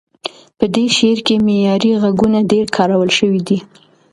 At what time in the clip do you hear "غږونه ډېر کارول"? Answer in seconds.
2.03-3.09